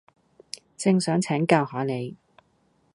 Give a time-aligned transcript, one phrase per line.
[0.77, 2.17] 正想請教吓你